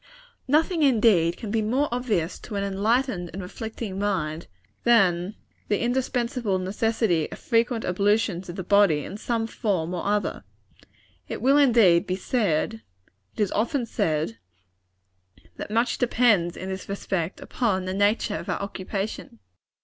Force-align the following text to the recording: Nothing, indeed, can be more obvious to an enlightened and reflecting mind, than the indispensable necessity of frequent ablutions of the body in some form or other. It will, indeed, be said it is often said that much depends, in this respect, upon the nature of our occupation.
Nothing, 0.47 0.81
indeed, 0.81 1.37
can 1.37 1.51
be 1.51 1.61
more 1.61 1.87
obvious 1.91 2.39
to 2.39 2.55
an 2.55 2.63
enlightened 2.63 3.29
and 3.33 3.41
reflecting 3.43 3.99
mind, 3.99 4.47
than 4.83 5.35
the 5.67 5.79
indispensable 5.79 6.57
necessity 6.57 7.31
of 7.31 7.37
frequent 7.37 7.85
ablutions 7.85 8.49
of 8.49 8.55
the 8.55 8.63
body 8.63 9.05
in 9.05 9.15
some 9.15 9.45
form 9.45 9.93
or 9.93 10.03
other. 10.03 10.43
It 11.27 11.39
will, 11.39 11.59
indeed, 11.59 12.07
be 12.07 12.15
said 12.15 12.81
it 13.35 13.39
is 13.39 13.51
often 13.51 13.85
said 13.85 14.39
that 15.57 15.69
much 15.69 15.99
depends, 15.99 16.57
in 16.57 16.69
this 16.69 16.89
respect, 16.89 17.39
upon 17.39 17.85
the 17.85 17.93
nature 17.93 18.37
of 18.37 18.49
our 18.49 18.59
occupation. 18.59 19.37